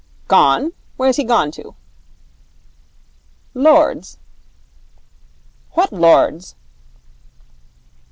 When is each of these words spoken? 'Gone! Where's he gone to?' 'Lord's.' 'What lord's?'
'Gone! 0.27 0.73
Where's 0.97 1.17
he 1.17 1.23
gone 1.23 1.51
to?' 1.51 1.75
'Lord's.' 3.53 4.17
'What 5.73 5.93
lord's?' 5.93 6.55